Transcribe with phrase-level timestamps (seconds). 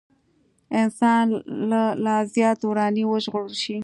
[0.81, 1.25] انسان
[1.69, 3.77] له لا زيات وراني وژغورل شي.